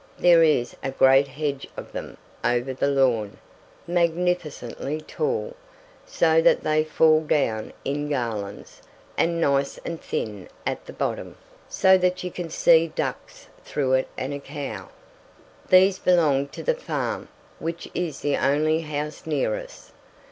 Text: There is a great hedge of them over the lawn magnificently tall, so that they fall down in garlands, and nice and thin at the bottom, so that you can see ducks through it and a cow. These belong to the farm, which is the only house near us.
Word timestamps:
There 0.17 0.41
is 0.41 0.75
a 0.81 0.89
great 0.89 1.27
hedge 1.27 1.67
of 1.77 1.91
them 1.91 2.17
over 2.43 2.73
the 2.73 2.87
lawn 2.87 3.37
magnificently 3.85 4.99
tall, 5.01 5.55
so 6.07 6.41
that 6.41 6.63
they 6.63 6.83
fall 6.83 7.21
down 7.23 7.71
in 7.85 8.09
garlands, 8.09 8.81
and 9.15 9.39
nice 9.39 9.77
and 9.85 10.01
thin 10.01 10.49
at 10.65 10.87
the 10.87 10.93
bottom, 10.93 11.37
so 11.69 11.99
that 11.99 12.23
you 12.23 12.31
can 12.31 12.49
see 12.49 12.87
ducks 12.87 13.47
through 13.63 13.93
it 13.93 14.07
and 14.17 14.33
a 14.33 14.39
cow. 14.39 14.89
These 15.69 15.99
belong 15.99 16.47
to 16.47 16.63
the 16.63 16.73
farm, 16.73 17.27
which 17.59 17.87
is 17.93 18.21
the 18.21 18.37
only 18.37 18.79
house 18.81 19.27
near 19.27 19.53
us. 19.55 19.91